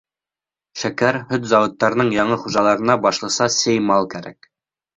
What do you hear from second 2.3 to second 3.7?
хужаларына башлыса